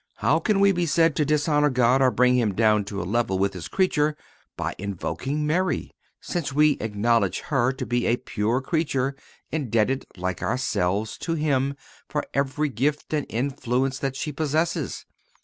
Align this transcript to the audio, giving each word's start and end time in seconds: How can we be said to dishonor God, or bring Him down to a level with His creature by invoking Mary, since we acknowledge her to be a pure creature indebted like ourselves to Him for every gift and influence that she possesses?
How 0.15 0.39
can 0.39 0.59
we 0.59 0.71
be 0.71 0.87
said 0.87 1.15
to 1.15 1.25
dishonor 1.25 1.69
God, 1.69 2.01
or 2.01 2.09
bring 2.09 2.33
Him 2.35 2.55
down 2.55 2.85
to 2.85 2.99
a 2.99 3.05
level 3.05 3.37
with 3.37 3.53
His 3.53 3.67
creature 3.67 4.17
by 4.57 4.73
invoking 4.79 5.45
Mary, 5.45 5.91
since 6.19 6.51
we 6.51 6.71
acknowledge 6.81 7.41
her 7.49 7.71
to 7.73 7.85
be 7.85 8.07
a 8.07 8.17
pure 8.17 8.61
creature 8.61 9.15
indebted 9.51 10.07
like 10.17 10.41
ourselves 10.41 11.19
to 11.19 11.33
Him 11.35 11.75
for 12.09 12.25
every 12.33 12.69
gift 12.69 13.13
and 13.13 13.27
influence 13.29 13.99
that 13.99 14.15
she 14.15 14.31
possesses? 14.31 15.05